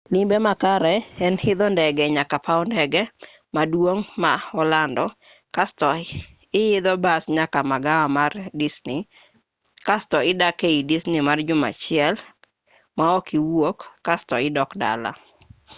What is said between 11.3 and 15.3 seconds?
juma achiel maok iwuok kasto idok dala